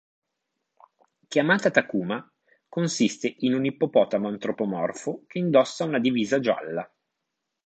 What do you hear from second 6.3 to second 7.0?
gialla.